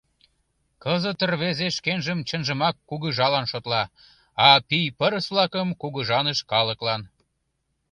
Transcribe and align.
Кызыт 0.83 1.19
рвезе 1.29 1.67
шкенжым 1.77 2.19
чынжымак 2.27 2.75
кугыжалан 2.89 3.45
шотла, 3.51 3.83
а 4.47 4.47
пий-пырыс-влакым— 4.67 5.67
кугыжаныш 5.81 6.39
калыклан. 6.51 7.01